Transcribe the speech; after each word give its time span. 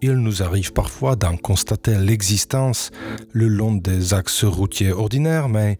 il 0.00 0.12
nous 0.12 0.42
arrive 0.42 0.72
parfois 0.72 1.16
d'en 1.16 1.36
constater 1.36 1.96
l'existence 1.96 2.90
le 3.32 3.48
long 3.48 3.72
des 3.72 4.14
axes 4.14 4.44
routiers 4.44 4.92
ordinaires, 4.92 5.48
mais 5.48 5.78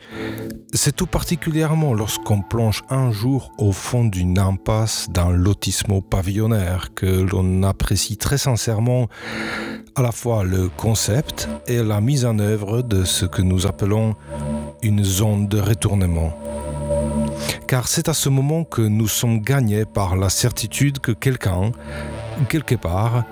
c'est 0.74 0.94
tout 0.94 1.06
particulièrement 1.06 1.94
lorsqu'on 1.94 2.42
plonge 2.42 2.82
un 2.90 3.12
jour 3.12 3.52
au 3.58 3.72
fond 3.72 4.04
d'une 4.04 4.38
impasse 4.38 5.08
d'un 5.10 5.30
lotissement 5.30 6.00
pavillonnaire 6.00 6.88
que 6.94 7.06
l'on 7.06 7.62
apprécie 7.62 8.16
très 8.16 8.38
sincèrement 8.38 9.08
à 9.94 10.02
la 10.02 10.12
fois 10.12 10.44
le 10.44 10.68
concept 10.68 11.48
et 11.66 11.82
la 11.82 12.00
mise 12.00 12.24
en 12.24 12.38
œuvre 12.38 12.82
de 12.82 13.04
ce 13.04 13.24
que 13.24 13.42
nous 13.42 13.66
appelons 13.66 14.16
une 14.82 15.04
zone 15.04 15.48
de 15.48 15.60
retournement. 15.60 16.36
Car 17.66 17.86
c'est 17.86 18.08
à 18.08 18.14
ce 18.14 18.28
moment 18.28 18.64
que 18.64 18.82
nous 18.82 19.08
sommes 19.08 19.40
gagnés 19.40 19.84
par 19.84 20.16
la 20.16 20.28
certitude 20.28 21.00
que 21.00 21.12
quelqu'un, 21.12 21.72
quelque 22.48 22.74
part, 22.74 23.24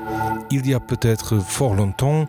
il 0.50 0.66
y 0.66 0.74
a 0.74 0.80
peut-être 0.80 1.38
fort 1.38 1.74
longtemps, 1.74 2.26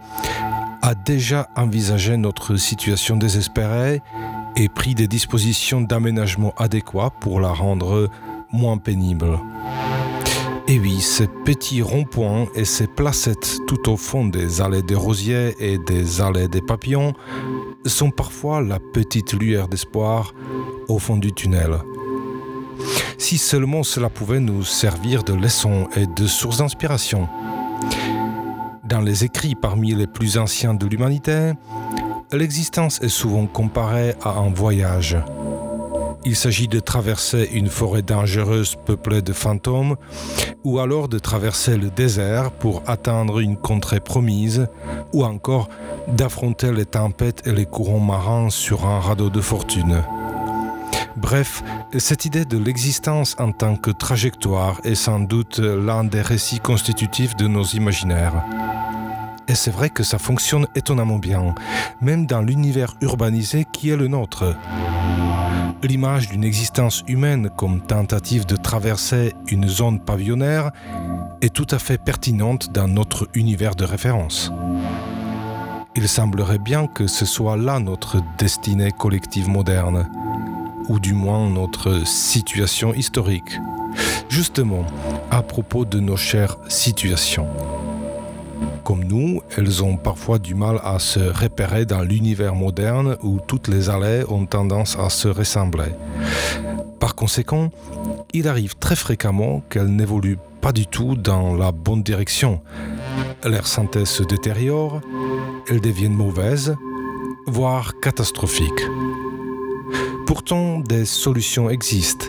a 0.81 0.95
déjà 0.95 1.49
envisagé 1.55 2.17
notre 2.17 2.55
situation 2.55 3.17
désespérée 3.17 4.01
et 4.55 4.69
pris 4.69 4.95
des 4.95 5.07
dispositions 5.07 5.81
d'aménagement 5.81 6.53
adéquats 6.57 7.11
pour 7.19 7.39
la 7.39 7.49
rendre 7.49 8.09
moins 8.51 8.77
pénible. 8.77 9.39
Et 10.69 10.79
oui, 10.79 10.99
ces 10.99 11.27
petits 11.27 11.81
ronds-points 11.81 12.47
et 12.53 12.65
ces 12.65 12.87
placettes 12.87 13.59
tout 13.67 13.89
au 13.89 13.95
fond 13.95 14.25
des 14.25 14.61
allées 14.61 14.81
des 14.81 14.95
rosiers 14.95 15.55
et 15.59 15.77
des 15.77 16.21
allées 16.21 16.49
des 16.49 16.61
papillons 16.61 17.13
sont 17.85 18.11
parfois 18.11 18.61
la 18.61 18.79
petite 18.79 19.33
lueur 19.33 19.69
d'espoir 19.69 20.33
au 20.89 20.99
fond 20.99 21.15
du 21.15 21.31
tunnel. 21.31 21.77
Si 23.17 23.37
seulement 23.37 23.83
cela 23.83 24.09
pouvait 24.09 24.39
nous 24.39 24.63
servir 24.63 25.23
de 25.23 25.33
leçon 25.33 25.87
et 25.95 26.05
de 26.05 26.27
source 26.27 26.57
d'inspiration. 26.57 27.29
Dans 28.83 29.01
les 29.01 29.23
écrits 29.23 29.55
parmi 29.55 29.93
les 29.93 30.07
plus 30.07 30.37
anciens 30.37 30.73
de 30.73 30.85
l'humanité, 30.85 31.51
l'existence 32.31 33.01
est 33.01 33.09
souvent 33.09 33.45
comparée 33.45 34.15
à 34.23 34.37
un 34.37 34.49
voyage. 34.49 35.17
Il 36.25 36.35
s'agit 36.35 36.67
de 36.67 36.79
traverser 36.79 37.49
une 37.53 37.69
forêt 37.69 38.01
dangereuse 38.01 38.75
peuplée 38.85 39.21
de 39.21 39.33
fantômes 39.33 39.95
ou 40.63 40.79
alors 40.79 41.07
de 41.07 41.19
traverser 41.19 41.77
le 41.77 41.89
désert 41.89 42.51
pour 42.51 42.81
atteindre 42.85 43.39
une 43.39 43.55
contrée 43.55 44.01
promise 44.01 44.67
ou 45.13 45.23
encore 45.23 45.69
d'affronter 46.07 46.71
les 46.71 46.85
tempêtes 46.85 47.47
et 47.47 47.53
les 47.53 47.65
courants 47.65 47.99
marins 47.99 48.49
sur 48.49 48.85
un 48.85 48.99
radeau 48.99 49.29
de 49.29 49.41
fortune. 49.41 50.03
Bref, 51.17 51.63
cette 51.97 52.25
idée 52.25 52.45
de 52.45 52.59
l'existence 52.59 53.35
en 53.39 53.51
tant 53.51 53.75
que 53.75 53.89
trajectoire 53.89 54.79
est 54.83 54.93
sans 54.93 55.19
doute 55.19 55.57
l'un 55.57 56.03
des 56.03 56.21
récits 56.21 56.59
constitutifs 56.59 57.35
de 57.35 57.47
nos 57.47 57.63
imaginaires. 57.63 58.45
Et 59.47 59.55
c'est 59.55 59.71
vrai 59.71 59.89
que 59.89 60.03
ça 60.03 60.19
fonctionne 60.19 60.67
étonnamment 60.75 61.17
bien, 61.17 61.55
même 62.01 62.27
dans 62.27 62.41
l'univers 62.41 62.95
urbanisé 63.01 63.65
qui 63.71 63.89
est 63.89 63.95
le 63.95 64.07
nôtre. 64.07 64.55
L'image 65.81 66.29
d'une 66.29 66.43
existence 66.43 67.03
humaine 67.07 67.49
comme 67.55 67.81
tentative 67.81 68.45
de 68.45 68.55
traverser 68.55 69.33
une 69.47 69.67
zone 69.67 69.99
pavillonnaire 69.99 70.71
est 71.41 71.53
tout 71.53 71.67
à 71.71 71.79
fait 71.79 71.97
pertinente 71.97 72.71
dans 72.73 72.87
notre 72.87 73.27
univers 73.33 73.75
de 73.75 73.85
référence. 73.85 74.51
Il 75.95 76.07
semblerait 76.07 76.59
bien 76.59 76.85
que 76.85 77.07
ce 77.07 77.25
soit 77.25 77.57
là 77.57 77.79
notre 77.79 78.17
destinée 78.37 78.91
collective 78.91 79.49
moderne, 79.49 80.07
ou 80.89 80.99
du 80.99 81.13
moins 81.13 81.49
notre 81.49 82.05
situation 82.05 82.93
historique. 82.93 83.59
Justement, 84.29 84.85
à 85.31 85.41
propos 85.41 85.85
de 85.85 85.99
nos 85.99 86.17
chères 86.17 86.57
situations 86.67 87.47
comme 88.87 89.03
nous, 89.03 89.41
elles 89.57 89.83
ont 89.83 89.97
parfois 89.97 90.39
du 90.39 90.55
mal 90.55 90.79
à 90.81 90.97
se 90.99 91.19
repérer 91.19 91.85
dans 91.85 92.03
l'univers 92.03 92.55
moderne 92.55 93.17
où 93.21 93.39
toutes 93.45 93.67
les 93.67 93.89
allées 93.89 94.23
ont 94.29 94.45
tendance 94.45 94.97
à 94.97 95.09
se 95.09 95.27
ressembler. 95.27 95.91
Par 96.97 97.13
conséquent, 97.13 97.69
il 98.33 98.47
arrive 98.47 98.77
très 98.77 98.95
fréquemment 98.95 99.61
qu'elles 99.69 99.93
n'évoluent 99.93 100.39
pas 100.61 100.71
du 100.71 100.87
tout 100.87 101.15
dans 101.15 101.55
la 101.55 101.73
bonne 101.73 102.01
direction. 102.01 102.61
Leur 103.43 103.67
santé 103.67 104.05
se 104.05 104.23
détériore, 104.23 105.01
elles 105.69 105.81
deviennent 105.81 106.15
mauvaises, 106.15 106.73
voire 107.45 107.93
catastrophiques. 108.01 108.85
Pourtant, 110.27 110.79
des 110.79 111.05
solutions 111.05 111.69
existent 111.69 112.25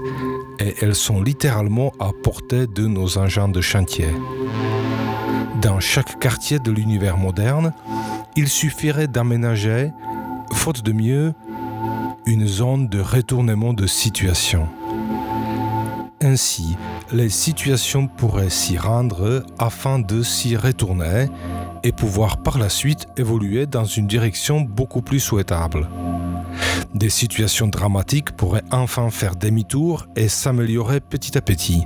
et 0.60 0.72
elles 0.80 0.94
sont 0.94 1.20
littéralement 1.20 1.92
à 1.98 2.12
portée 2.22 2.68
de 2.68 2.86
nos 2.86 3.18
engins 3.18 3.48
de 3.48 3.60
chantier. 3.60 4.06
Dans 5.60 5.80
chaque 5.80 6.20
quartier 6.20 6.60
de 6.60 6.70
l'univers 6.70 7.18
moderne, 7.18 7.72
il 8.36 8.48
suffirait 8.48 9.08
d'aménager, 9.08 9.90
faute 10.52 10.84
de 10.84 10.92
mieux, 10.92 11.34
une 12.24 12.46
zone 12.46 12.88
de 12.88 13.00
retournement 13.00 13.72
de 13.72 13.88
situation. 13.88 14.68
Ainsi, 16.22 16.76
les 17.12 17.30
situations 17.30 18.06
pourraient 18.06 18.50
s'y 18.50 18.78
rendre 18.78 19.44
afin 19.58 19.98
de 19.98 20.22
s'y 20.22 20.56
retourner 20.56 21.26
et 21.82 21.90
pouvoir 21.90 22.36
par 22.36 22.58
la 22.58 22.68
suite 22.68 23.08
évoluer 23.16 23.66
dans 23.66 23.84
une 23.84 24.06
direction 24.06 24.60
beaucoup 24.60 25.02
plus 25.02 25.20
souhaitable. 25.20 25.88
Des 26.98 27.10
situations 27.10 27.68
dramatiques 27.68 28.32
pourraient 28.32 28.64
enfin 28.72 29.08
faire 29.10 29.36
demi-tour 29.36 30.08
et 30.16 30.26
s'améliorer 30.26 30.98
petit 30.98 31.38
à 31.38 31.40
petit. 31.40 31.84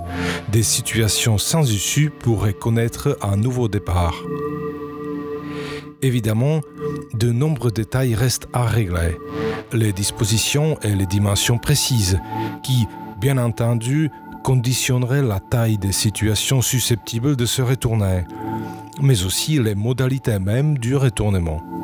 Des 0.50 0.62
situations 0.62 1.36
sans 1.36 1.70
issue 1.70 2.08
pourraient 2.08 2.54
connaître 2.54 3.18
un 3.20 3.36
nouveau 3.36 3.68
départ. 3.68 4.14
Évidemment, 6.00 6.62
de 7.12 7.30
nombreux 7.30 7.70
détails 7.70 8.14
restent 8.14 8.48
à 8.54 8.64
régler. 8.64 9.18
Les 9.74 9.92
dispositions 9.92 10.78
et 10.80 10.94
les 10.94 11.06
dimensions 11.06 11.58
précises 11.58 12.18
qui, 12.62 12.86
bien 13.20 13.36
entendu, 13.36 14.10
conditionneraient 14.42 15.22
la 15.22 15.40
taille 15.40 15.76
des 15.76 15.92
situations 15.92 16.62
susceptibles 16.62 17.36
de 17.36 17.44
se 17.44 17.60
retourner, 17.60 18.24
mais 19.02 19.24
aussi 19.24 19.62
les 19.62 19.74
modalités 19.74 20.38
mêmes 20.38 20.78
du 20.78 20.96
retournement. 20.96 21.81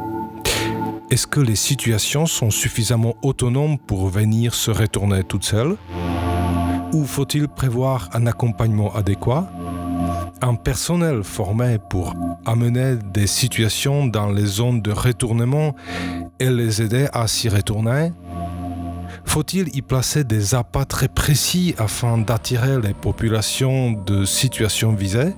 Est-ce 1.10 1.26
que 1.26 1.40
les 1.40 1.56
situations 1.56 2.26
sont 2.26 2.50
suffisamment 2.50 3.14
autonomes 3.22 3.78
pour 3.78 4.08
venir 4.08 4.54
se 4.54 4.70
retourner 4.70 5.24
toutes 5.24 5.44
seules? 5.44 5.76
Ou 6.92 7.06
faut-il 7.06 7.48
prévoir 7.48 8.10
un 8.12 8.26
accompagnement 8.26 8.94
adéquat? 8.94 9.50
Un 10.42 10.54
personnel 10.54 11.24
formé 11.24 11.78
pour 11.88 12.14
amener 12.44 12.96
des 12.96 13.26
situations 13.26 14.06
dans 14.06 14.30
les 14.30 14.44
zones 14.44 14.82
de 14.82 14.92
retournement 14.92 15.74
et 16.40 16.50
les 16.50 16.82
aider 16.82 17.06
à 17.14 17.26
s'y 17.26 17.48
retourner? 17.48 18.12
Faut-il 19.24 19.74
y 19.74 19.80
placer 19.80 20.24
des 20.24 20.54
appâts 20.54 20.84
très 20.84 21.08
précis 21.08 21.74
afin 21.78 22.18
d'attirer 22.18 22.78
les 22.82 22.92
populations 22.92 23.92
de 23.92 24.26
situations 24.26 24.92
visées? 24.92 25.32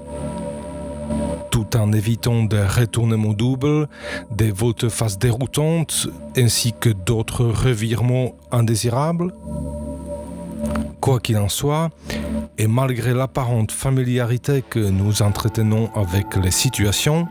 En 1.74 1.92
évitant 1.92 2.44
des 2.44 2.62
retournements 2.62 3.32
doubles, 3.32 3.88
des 4.30 4.50
volte-face 4.50 5.18
déroutantes 5.18 6.08
ainsi 6.36 6.72
que 6.78 6.90
d'autres 6.90 7.44
revirements 7.44 8.34
indésirables 8.50 9.32
Quoi 11.00 11.18
qu'il 11.18 11.38
en 11.38 11.48
soit, 11.48 11.88
et 12.58 12.66
malgré 12.66 13.14
l'apparente 13.14 13.72
familiarité 13.72 14.62
que 14.68 14.78
nous 14.78 15.22
entretenons 15.22 15.90
avec 15.94 16.36
les 16.36 16.50
situations, 16.50 17.26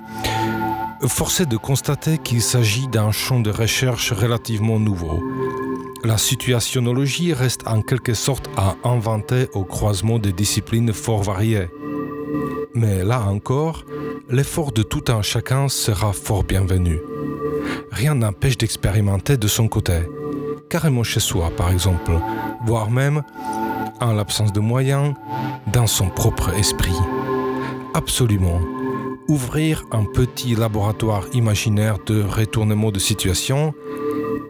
force 1.07 1.41
est 1.41 1.45
de 1.45 1.57
constater 1.57 2.17
qu'il 2.17 2.41
s'agit 2.41 2.87
d'un 2.87 3.11
champ 3.11 3.39
de 3.39 3.51
recherche 3.51 4.11
relativement 4.11 4.79
nouveau. 4.79 5.23
La 6.03 6.17
situationnologie 6.17 7.33
reste 7.33 7.67
en 7.67 7.81
quelque 7.81 8.13
sorte 8.13 8.49
à 8.57 8.75
inventer 8.83 9.47
au 9.53 9.63
croisement 9.63 10.17
des 10.17 10.33
disciplines 10.33 10.93
fort 10.93 11.23
variées. 11.23 11.67
Mais 12.79 13.03
là 13.03 13.23
encore, 13.27 13.83
l'effort 14.29 14.71
de 14.71 14.83
tout 14.83 15.03
un 15.09 15.21
chacun 15.21 15.67
sera 15.67 16.13
fort 16.13 16.45
bienvenu. 16.45 17.01
Rien 17.91 18.15
n'empêche 18.15 18.57
d'expérimenter 18.57 19.35
de 19.35 19.49
son 19.49 19.67
côté, 19.67 19.99
carrément 20.69 21.03
chez 21.03 21.19
soi 21.19 21.51
par 21.57 21.71
exemple, 21.71 22.13
voire 22.65 22.89
même, 22.89 23.21
en 23.99 24.13
l'absence 24.13 24.53
de 24.53 24.61
moyens, 24.61 25.13
dans 25.73 25.87
son 25.87 26.07
propre 26.07 26.57
esprit. 26.57 26.95
Absolument. 27.93 28.61
Ouvrir 29.27 29.83
un 29.91 30.05
petit 30.05 30.55
laboratoire 30.55 31.25
imaginaire 31.33 31.97
de 32.05 32.23
retournement 32.23 32.91
de 32.91 32.99
situation 32.99 33.73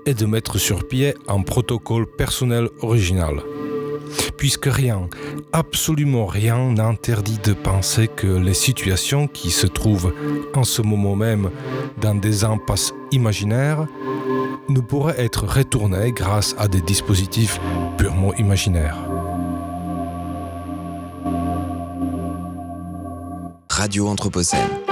et 0.06 0.14
de 0.14 0.28
mettre 0.28 0.60
sur 0.60 0.88
pied 0.88 1.16
un 1.28 1.42
protocole 1.42 2.06
personnel 2.06 2.70
original 2.84 3.42
puisque 4.38 4.66
rien, 4.66 5.08
absolument 5.54 6.26
rien 6.26 6.72
n'interdit 6.72 7.40
de 7.44 7.54
penser 7.54 8.08
que 8.08 8.28
les 8.28 8.54
situations 8.54 9.28
qui 9.28 9.52
se 9.52 9.68
trouvent 9.68 10.14
en 10.56 10.64
ce 10.64 10.82
moment 10.82 11.16
même 11.16 11.50
dans 12.02 12.16
des 12.16 12.44
impasses 12.44 12.94
imaginaires 13.12 13.86
ne 14.70 14.80
pourraient 14.80 15.20
être 15.20 15.46
retournées 15.46 16.12
grâce 16.12 16.56
à 16.58 16.68
des 16.68 16.82
dispositifs 16.82 17.60
purement 17.98 18.34
imaginaires. 18.36 18.98
Radio 23.70 24.08
Anthropocène. 24.10 24.89